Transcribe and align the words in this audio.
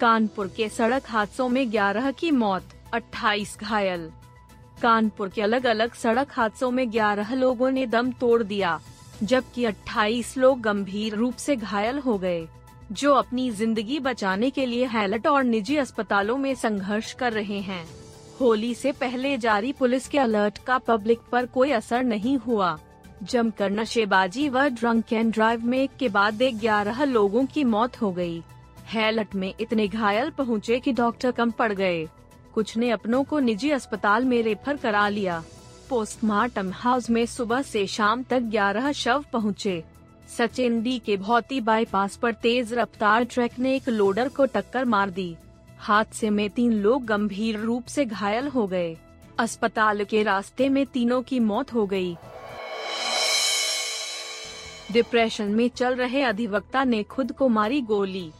कानपुर 0.00 0.46
के 0.46 0.68
सड़क 0.68 1.02
हादसों 1.08 1.48
में 1.48 1.64
11 1.72 2.10
की 2.12 2.30
मौत 2.30 2.72
28 2.94 3.56
घायल। 3.58 4.10
कानपुर 4.82 5.28
के 5.28 5.42
अलग 5.42 5.66
अलग 5.66 5.94
सड़क 5.94 6.32
हादसों 6.32 6.70
में 6.70 6.84
11 6.92 7.32
लोगों 7.34 7.70
ने 7.70 7.86
दम 7.86 8.10
तोड़ 8.12 8.42
दिया, 8.42 8.78
जबकि 9.22 9.64
28 9.64 10.36
लोग 10.38 10.60
गंभीर 10.60 11.14
रूप 11.14 11.36
से 11.36 11.56
घायल 11.56 11.98
हो 11.98 12.16
गए, 12.18 12.46
जो 12.92 13.12
अपनी 13.14 13.50
ज़िंदगी 13.50 13.98
बचाने 13.98 14.50
के 14.50 14.66
लिए 14.66 14.86
हैलट 14.86 15.26
और 15.26 15.44
निजी 15.44 15.76
अस्पतालों 15.76 16.36
में 16.36 16.54
संघर्ष 16.54 17.12
कर 17.12 17.32
रहे 17.32 17.60
हैं। 17.60 17.84
होली 18.40 18.74
से 18.74 18.92
पहले 18.92 19.36
जारी 19.38 19.72
पुलिस 19.72 20.08
के 20.08 20.18
अलर्ट 20.18 20.58
का 20.58 20.76
पब्लिक 20.78 21.20
पर 21.32 21.46
कोई 21.46 21.70
असर 21.70 22.02
नहीं 22.02 22.36
हुआ। 22.38 22.78
जमकर 23.22 23.70
नशेबाजी 23.70 24.48
व 24.48 24.66
ड्रंक 24.70 25.12
एंड 25.12 25.32
ड्राइव 25.32 25.64
में 25.64 25.78
एक 25.78 25.96
के 25.98 26.08
बाद 26.08 26.42
एक 26.42 26.58
ग्यारह 26.58 27.02
लोगों 27.04 27.44
की 27.46 27.64
मौत 27.64 28.00
हो 28.02 28.12
गई। 28.12 28.42
हैलट 28.86 29.34
में 29.34 29.52
इतने 29.60 29.88
घायल 29.88 30.30
पहुँचे 30.30 30.78
कि 30.80 30.92
डॉक्टर 30.92 31.30
कम 31.30 31.50
पड़ 31.50 31.72
गए। 31.72 32.06
कुछ 32.54 32.76
ने 32.76 32.90
अपनों 32.90 33.22
को 33.24 33.38
निजी 33.38 33.70
अस्पताल 33.70 34.24
में 34.24 34.42
रेफर 34.42 34.76
करा 34.76 35.08
लिया। 35.08 35.42
पोस्टमार्टम 35.88 36.70
हाउस 36.72 37.10
में 37.10 37.24
सुबह 37.26 37.62
से 37.62 37.86
शाम 37.86 38.22
तक 38.22 38.40
11 38.52 38.92
शव 38.92 39.24
पहुँचे। 39.32 39.82
सचिन 40.36 40.82
डी 40.82 40.98
के 40.98 41.16
भौती 41.16 41.60
बाईपास 41.60 42.16
पर 42.16 42.32
तेज 42.32 42.72
रफ्तार 42.72 43.24
ट्रक 43.24 43.58
ने 43.58 43.74
एक 43.76 43.88
लोडर 43.88 44.28
को 44.28 44.46
टक्कर 44.46 44.84
मार 44.84 45.10
दी। 45.10 45.34
हादसे 45.78 46.30
में 46.30 46.48
तीन 46.50 46.72
लोग 46.72 47.04
गंभीर 47.04 47.58
रूप 47.58 47.86
से 47.86 48.04
घायल 48.04 48.48
हो 48.48 48.66
गए। 48.66 48.96
अस्पताल 49.38 50.04
के 50.04 50.22
रास्ते 50.22 50.68
में 50.68 50.84
तीनों 50.86 51.22
की 51.22 51.40
मौत 51.40 51.72
हो 51.74 51.86
गई। 51.86 52.16
डिप्रेशन 54.92 55.44
में 55.44 55.68
चल 55.68 55.94
रहे 55.94 56.22
अधिवक्ता 56.22 56.84
ने 56.84 57.02
खुद 57.02 57.32
को 57.32 57.48
मारी 57.48 57.80
गोली। 57.80 58.30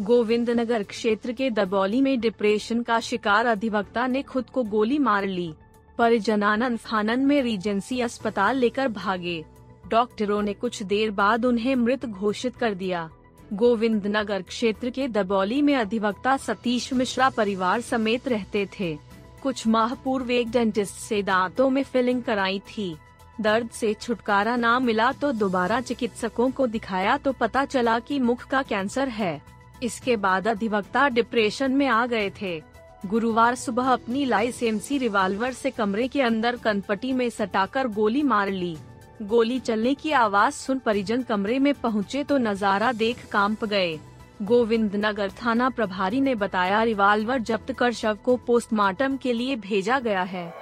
गोविंद 0.00 0.50
नगर 0.50 0.82
क्षेत्र 0.82 1.32
के 1.32 1.48
दबौली 1.50 2.00
में 2.00 2.18
डिप्रेशन 2.20 2.82
का 2.82 2.98
शिकार 3.00 3.46
अधिवक्ता 3.46 4.06
ने 4.06 4.22
खुद 4.22 4.50
को 4.50 4.62
गोली 4.64 4.98
मार 4.98 5.26
ली। 5.26 5.52
परिजन 5.98 6.42
आनंद 6.42 6.78
फानन 6.78 7.20
में 7.20 7.40
रीजेंसी 7.42 8.00
अस्पताल 8.00 8.56
लेकर 8.56 8.88
भागे। 8.88 9.44
डॉक्टरों 9.88 10.42
ने 10.42 10.54
कुछ 10.54 10.82
देर 10.82 11.10
बाद 11.10 11.44
उन्हें 11.44 11.74
मृत 11.76 12.04
घोषित 12.06 12.56
कर 12.56 12.74
दिया। 12.74 13.08
गोविंद 13.52 14.06
नगर 14.06 14.42
क्षेत्र 14.42 14.90
के 14.90 15.08
दबौली 15.08 15.62
में 15.62 15.74
अधिवक्ता 15.76 16.36
सतीश 16.36 16.92
मिश्रा 16.92 17.30
परिवार 17.30 17.80
समेत 17.80 18.28
रहते 18.28 18.68
थे। 18.78 18.96
कुछ 19.42 19.66
माह 19.66 19.94
पूर्व 19.94 20.30
एक 20.30 20.50
डेंटिस्ट 20.50 20.94
से 20.94 21.22
दांतों 21.22 21.70
में 21.70 21.82
फिलिंग 21.82 22.22
कराई 22.22 22.58
थी। 22.68 22.94
दर्द 23.40 23.70
से 23.70 23.94
छुटकारा 23.94 24.56
ना 24.56 24.78
मिला 24.78 25.10
तो 25.12 25.32
दोबारा 25.32 25.80
चिकित्सकों 25.80 26.50
को 26.50 26.66
दिखाया 26.66 27.16
तो 27.16 27.32
पता 27.32 27.64
चला 27.64 27.98
कि 27.98 28.18
मुख 28.18 28.46
का 28.46 28.62
कैंसर 28.62 29.08
है। 29.08 29.55
इसके 29.82 30.16
बाद 30.16 30.48
अधिवक्ता 30.48 31.08
डिप्रेशन 31.08 31.72
में 31.72 31.86
आ 31.86 32.06
गए 32.06 32.30
थे। 32.42 32.60
गुरुवार 33.06 33.54
सुबह 33.54 33.88
अपनी 33.88 34.24
लाइसेंसी 34.24 34.98
रिवाल्वर 34.98 35.52
से 35.52 35.70
कमरे 35.70 36.08
के 36.08 36.22
अंदर 36.22 36.56
कनपटी 36.56 37.12
में 37.12 37.28
सटाकर 37.30 37.88
गोली 37.88 38.22
मार 38.22 38.50
ली। 38.50 38.76
गोली 39.22 39.58
चलने 39.58 39.94
की 39.94 40.10
आवाज़ 40.12 40.54
सुन 40.54 40.78
परिजन 40.78 41.22
कमरे 41.22 41.58
में 41.58 41.72
पहुँचे 41.74 42.24
तो 42.24 42.38
नज़ारा 42.38 42.92
देख 42.92 43.24
काँप 43.26 43.64
गए। 43.64 43.98
गोविंद 44.42 44.96
नगर 44.96 45.30
थाना 45.44 45.68
प्रभारी 45.70 46.20
ने 46.20 46.34
बताया, 46.34 46.82
रिवाल्वर 46.82 47.38
जब्त 47.38 47.72
कर 47.72 47.92
शव 47.92 48.18
को 48.24 48.36
पोस्टमार्टम 48.36 49.16
के 49.16 49.32
लिए 49.32 49.56
भेजा 49.56 49.98
गया 49.98 50.22
है। 50.22 50.52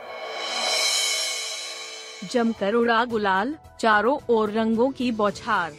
जमकर 2.33 2.75
उड़ा 2.75 3.05
गुलाल, 3.05 3.55
चारों 3.81 4.19
ओर 4.29 4.51
रंगों 4.51 4.91
की 4.91 5.11
बौछार। 5.13 5.73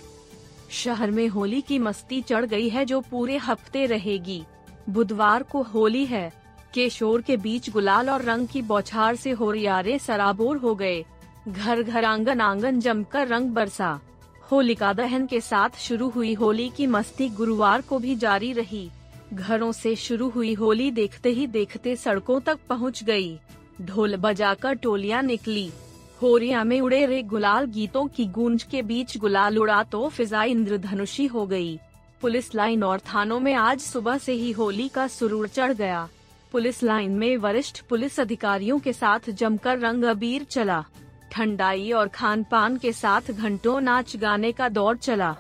शहर 0.71 1.11
में 1.11 1.27
होली 1.27 1.61
की 1.61 1.79
मस्ती 1.79 2.21
चढ़ 2.21 2.45
गई 2.45 2.69
है 2.69 2.85
जो 2.85 3.01
पूरे 3.01 3.37
हफ़्ते 3.37 3.85
रहेगी। 3.85 4.43
बुधवार 4.89 5.43
को 5.43 5.61
होली 5.63 6.05
है। 6.05 6.31
केशोर 6.73 7.21
के 7.21 7.37
बीच 7.37 7.69
गुलाल 7.69 8.09
और 8.09 8.21
रंग 8.21 8.47
की 8.47 8.61
बौछार 8.61 9.15
से 9.15 9.31
होरियारे 9.31 9.99
सराबोर 9.99 10.57
हो 10.57 10.75
गए। 10.75 11.05
घर 11.47 11.83
घर 11.83 12.05
आँगन 12.05 12.41
आँगन 12.41 12.79
जमकर 12.79 13.27
रंग 13.27 13.49
बरसा। 13.49 13.99
होलिका 14.51 14.93
दहन 14.93 15.25
के 15.25 15.41
साथ 15.41 15.69
शुरू 15.79 16.09
हुई 16.09 16.33
होली 16.33 16.69
की 16.69 16.87
मस्ती 16.87 17.29
गुरुवार 17.29 17.81
को 17.81 17.99
भी 17.99 18.15
जारी 18.15 18.53
रही। 18.53 18.89
घरों 19.33 19.71
से 19.71 19.95
शुरू 19.95 20.29
हुई 20.29 20.53
होली 20.53 20.91
देखते 20.91 21.29
ही 21.29 21.47
देखते 21.47 21.95
सड़कों 21.95 22.39
तक 22.39 22.59
पहुँच 22.69 23.03
गई। 23.03 23.37
ढोल 23.81 24.15
बजाकर 24.15 24.73
टोलियाँ 24.73 25.21
निकली। 25.23 25.69
होरिया 26.21 26.63
में 26.63 26.79
उड़े 26.81 27.05
रे 27.05 27.21
गुलाल 27.23 27.65
गीतों 27.65 28.05
की 28.07 28.25
गूंज 28.25 28.63
के 28.63 28.81
बीच 28.81 29.17
गुलाल 29.17 29.57
उड़ा 29.57 29.81
तो 29.83 30.07
फिजा 30.09 30.43
इंद्रधनुषी 30.43 31.25
हो 31.25 31.45
गई। 31.45 31.77
पुलिस 32.21 32.53
लाइन 32.55 32.83
और 32.83 32.99
थानों 33.13 33.39
में 33.39 33.53
आज 33.53 33.79
सुबह 33.79 34.17
से 34.17 34.33
ही 34.33 34.51
होली 34.51 34.87
का 34.89 35.07
सुरूर 35.07 35.47
चढ़ 35.47 35.73
गया। 35.73 36.07
पुलिस 36.51 36.81
लाइन 36.83 37.11
में 37.11 37.35
वरिष्ठ 37.37 37.81
पुलिस 37.81 38.19
अधिकारियों 38.19 38.79
के 38.79 38.93
साथ 38.93 39.29
जमकर 39.29 39.79
रंग 39.79 40.03
अबीर 40.03 40.43
चला। 40.43 40.83
ठंडाई 41.31 41.91
और 41.91 42.07
खान 42.07 42.43
पान 42.43 42.77
के 42.77 42.91
साथ 42.93 43.31
घंटों 43.31 43.79
नाच 43.81 44.15
गाने 44.15 44.51
का 44.51 44.69
दौर 44.69 44.97
चला। 44.97 45.35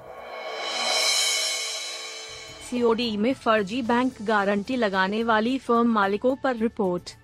सीओडी 2.69 3.15
में 3.17 3.33
फर्जी 3.33 3.81
बैंक 3.81 4.21
गारंटी 4.21 4.75
लगाने 4.75 5.23
वाली 5.23 5.57
फर्म 5.57 5.87
मालिकों 5.87 6.35
पर 6.35 6.55
रिपोर्ट। 6.55 7.15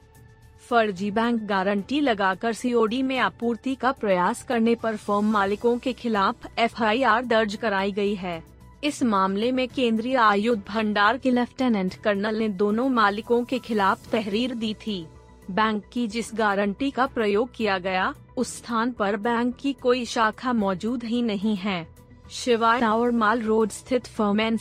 फर्जी 0.69 1.11
बैंक 1.11 1.41
गारंटी 1.41 1.99
लगाकर 1.99 2.53
सीओडी 2.53 3.01
में 3.03 3.17
आपूर्ति 3.17 3.75
का 3.75 3.91
प्रयास 3.91 4.43
करने 4.43 4.75
पर 4.75 4.95
फर्म 4.95 5.31
मालिकों 5.31 5.77
के 5.77 5.93
खिलाफ 5.93 6.47
एफआईआर 6.59 7.25
दर्ज 7.25 7.55
कराई 7.55 7.91
गई 7.91 8.15
है। 8.15 8.43
इस 8.83 9.03
मामले 9.03 9.51
में 9.51 9.67
केंद्रीय 9.67 10.15
आयुध 10.15 10.63
भंडार 10.69 11.17
के 11.17 11.31
लेफ्टिनेंट 11.31 11.95
कर्नल 11.95 12.37
ने 12.37 12.49
दोनों 12.49 12.89
मालिकों 12.89 13.43
के 13.43 13.59
खिलाफ 13.59 14.09
तहरीर 14.11 14.53
दी 14.55 14.73
थी। 14.73 15.05
बैंक 15.51 15.83
की 15.93 16.07
जिस 16.07 16.29
गारंटी 16.33 16.91
का 16.91 17.05
प्रयोग 17.05 17.49
किया 17.55 17.77
गया, 17.77 18.13
उस 18.37 18.57
स्थान 18.57 18.91
पर 18.91 19.17
बैंक 19.17 19.55
की 19.55 19.73
कोई 19.73 20.05
शाखा 20.05 20.53
मौजूद 20.53 21.03
ही 21.03 21.21
नहीं 21.21 21.55
है। 21.55 21.87
शिवाय 22.31 22.79
टावर 22.79 23.11
माल 23.11 23.41
रोड 23.41 23.69
स्थित 23.69 24.07
फर्म 24.07 24.41
एन 24.41 24.59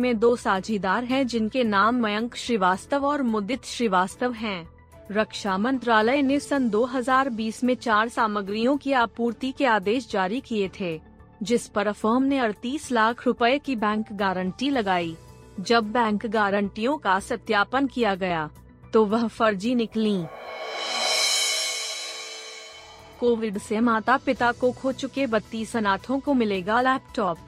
में 0.00 0.18
दो 0.18 0.36
साझीदार 0.36 1.04
हैं 1.04 1.26
जिनके 1.26 1.64
नाम 1.64 2.02
मयंक 2.02 2.36
श्रीवास्तव 2.36 3.06
और 3.06 3.22
मुदित 3.22 3.64
श्रीवास्तव 3.64 4.32
हैं। 4.32 4.77
रक्षा 5.10 5.56
मंत्रालय 5.58 6.22
ने 6.22 6.38
सन 6.40 6.68
2020 6.70 7.62
में 7.64 7.74
चार 7.74 8.08
सामग्रियों 8.08 8.76
की 8.76 8.92
आपूर्ति 8.92 9.50
के 9.52 9.66
आदेश 9.66 10.08
जारी 10.10 10.40
किए 10.40 10.70
थे, 10.80 11.00
जिस 11.42 11.66
पर 11.68 11.90
फर्म 11.92 12.22
ने 12.22 12.38
38 12.38 12.90
लाख 12.92 13.26
रुपए 13.26 13.58
की 13.58 13.76
बैंक 13.76 14.12
गारंटी 14.12 14.68
लगाई। 14.70 15.16
जब 15.60 15.90
बैंक 15.92 16.26
गारंटियों 16.26 16.96
का 16.98 17.18
सत्यापन 17.20 17.86
किया 17.86 18.14
गया 18.14 18.48
तो 18.92 19.04
वह 19.04 19.26
फर्जी 19.28 19.74
निकली। 19.74 20.16
कोविड 23.20 23.58
से 23.58 23.80
माता 23.80 24.16
पिता 24.16 24.52
को 24.52 24.72
खो 24.72 24.92
चुके 24.92 25.26
बत्तीस 25.26 25.76
अनाथों 25.76 26.20
को 26.20 26.34
मिलेगा 26.34 26.80
लैपटॉप। 26.80 27.38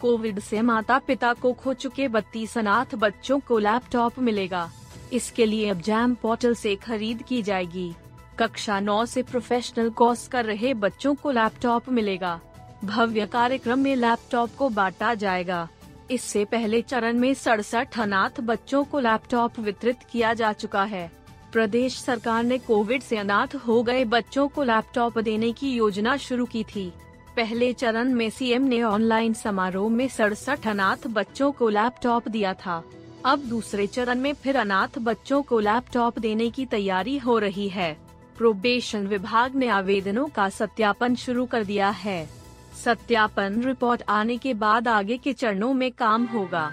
कोविड 0.00 0.40
से 0.40 0.62
माता 0.62 0.98
पिता 0.98 1.32
को 1.32 1.52
खो 1.52 1.74
चुके 1.74 2.08
बत्तीस 2.08 2.58
अनाथ 2.58 2.94
बच्चों 2.94 3.40
को 3.40 3.58
लैपटॉप 3.58 4.18
मिलेगा। 4.18 4.70
इसके 5.12 5.46
लिए 5.46 5.68
अब 5.68 5.80
जैम 5.80 6.14
पोर्टल 6.14 6.54
से 6.54 6.76
खरीद 6.76 7.22
की 7.22 7.42
जाएगी। 7.42 7.92
कक्षा 8.38 8.80
नौ 8.80 9.04
से 9.06 9.22
प्रोफेशनल 9.22 9.90
कोर्स 9.90 10.28
कर 10.28 10.44
रहे 10.44 10.74
बच्चों 10.74 11.14
को 11.14 11.30
लैपटॉप 11.30 11.88
मिलेगा। 11.88 12.40
भव्य 12.84 13.26
कार्यक्रम 13.26 13.78
में 13.78 13.96
लैपटॉप 13.96 14.50
को 14.58 14.68
बांटा 14.68 15.14
जाएगा। 15.14 15.68
इससे 16.10 16.44
पहले 16.44 16.82
चरण 16.82 17.18
में 17.18 17.34
सड़सठ 17.34 17.98
अनाथ 18.00 18.40
बच्चों 18.40 18.84
को 18.84 19.00
लैपटॉप 19.00 19.58
वितरित 19.58 19.96
किया 20.12 20.34
जा 20.34 20.52
चुका 20.52 20.84
है। 20.84 21.10
प्रदेश 21.52 21.98
सरकार 21.98 22.42
ने 22.44 22.58
कोविड 22.58 23.02
से 23.02 23.16
अनाथ 23.16 23.54
हो 23.56 23.82
गए 23.82 24.04
बच्चों 24.04 24.48
को 24.48 24.62
लैपटॉप 24.62 25.18
देने 25.18 25.52
की 25.52 25.72
योजना 25.72 26.16
शुरू 26.16 26.46
की 26.46 26.64
थी। 26.64 26.92
पहले 27.36 27.72
चरण 27.72 28.14
में 28.14 28.30
सीएम 28.30 28.62
ने 28.62 28.82
ऑनलाइन 28.82 29.34
समारोह 29.34 29.90
में 29.90 30.08
सड़सठ 30.08 30.66
अनाथ 30.66 31.06
बच्चों 31.06 31.52
को 31.52 31.68
लैपटॉप 31.68 32.28
दिया 32.28 32.54
था। 32.54 32.82
अब 33.24 33.38
दूसरे 33.38 33.86
चरण 33.86 34.18
में 34.18 34.34
फिर 34.34 34.56
अनाथ 34.56 34.98
बच्चों 34.98 35.42
को 35.42 35.58
लैपटॉप 35.60 36.18
देने 36.18 36.50
की 36.50 36.66
तैयारी 36.66 37.18
हो 37.18 37.38
रही 37.38 37.68
है। 37.68 37.92
प्रोबेशन 38.36 39.06
विभाग 39.06 39.54
ने 39.54 39.68
आवेदनों 39.68 40.26
का 40.28 40.48
सत्यापन 40.48 41.14
शुरू 41.14 41.46
कर 41.46 41.64
दिया 41.64 41.88
है। 41.88 42.28
सत्यापन 42.84 43.62
रिपोर्ट 43.64 44.02
आने 44.08 44.36
के 44.36 44.54
बाद 44.54 44.88
आगे 44.88 45.16
के 45.16 45.32
चरणों 45.32 45.72
में 45.74 45.92
काम 45.92 46.24
होगा। 46.24 46.72